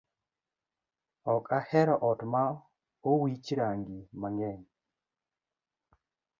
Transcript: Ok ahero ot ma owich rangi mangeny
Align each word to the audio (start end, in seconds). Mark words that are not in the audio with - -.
Ok 1.33 1.47
ahero 1.59 1.95
ot 2.09 2.19
ma 2.31 2.43
owich 3.11 3.47
rangi 3.59 3.99
mangeny 4.19 4.63